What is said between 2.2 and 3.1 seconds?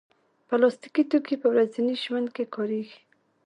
کې کارېږي.